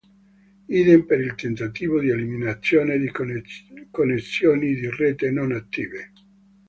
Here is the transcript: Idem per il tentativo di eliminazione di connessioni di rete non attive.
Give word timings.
Idem 0.79 1.03
per 1.05 1.19
il 1.19 1.35
tentativo 1.35 1.99
di 1.99 2.09
eliminazione 2.09 2.97
di 2.97 3.11
connessioni 3.91 4.73
di 4.73 4.89
rete 4.89 5.29
non 5.29 5.51
attive. 5.51 6.11